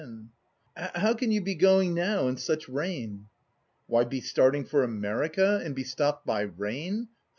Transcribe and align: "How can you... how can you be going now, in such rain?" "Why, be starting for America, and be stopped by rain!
"How 0.01 0.05
can 0.05 0.15
you... 0.15 0.91
how 0.99 1.13
can 1.13 1.31
you 1.31 1.41
be 1.41 1.53
going 1.53 1.93
now, 1.93 2.27
in 2.27 2.35
such 2.35 2.67
rain?" 2.67 3.27
"Why, 3.85 4.03
be 4.03 4.19
starting 4.19 4.65
for 4.65 4.81
America, 4.83 5.61
and 5.63 5.75
be 5.75 5.83
stopped 5.83 6.25
by 6.25 6.41
rain! 6.41 7.09